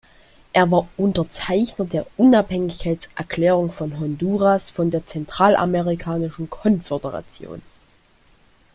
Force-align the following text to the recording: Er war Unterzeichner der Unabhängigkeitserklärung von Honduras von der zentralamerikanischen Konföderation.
Er 0.51 0.71
war 0.71 0.87
Unterzeichner 0.97 1.85
der 1.85 2.07
Unabhängigkeitserklärung 2.17 3.71
von 3.71 3.99
Honduras 3.99 4.71
von 4.71 4.89
der 4.89 5.05
zentralamerikanischen 5.05 6.49
Konföderation. 6.49 7.61